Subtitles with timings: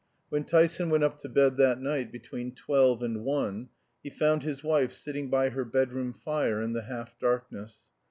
[0.29, 3.69] When Tyson went up to bed that night between twelve and one,
[4.01, 7.77] he found his wife sitting by her bedroom fire in the half darkness.